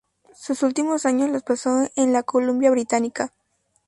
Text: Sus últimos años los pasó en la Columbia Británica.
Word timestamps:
Sus 0.33 0.63
últimos 0.63 1.05
años 1.05 1.29
los 1.29 1.43
pasó 1.43 1.69
en 1.95 2.11
la 2.11 2.23
Columbia 2.23 2.71
Británica. 2.71 3.33